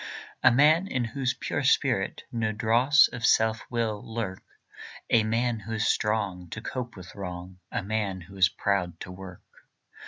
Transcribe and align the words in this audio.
A 0.41 0.49
man 0.51 0.87
in 0.87 1.03
whose 1.03 1.35
pure 1.35 1.61
spirit 1.61 2.23
No 2.31 2.51
dross 2.53 3.07
of 3.09 3.23
self 3.23 3.61
will 3.69 4.01
lurk; 4.03 4.41
A 5.11 5.23
man 5.23 5.59
who 5.59 5.73
is 5.73 5.87
strong 5.87 6.49
to 6.49 6.59
cope 6.59 6.95
with 6.95 7.13
wrong, 7.13 7.59
A 7.71 7.83
man 7.83 8.21
who 8.21 8.35
is 8.35 8.49
proud 8.49 8.99
to 9.01 9.11
work. 9.11 9.43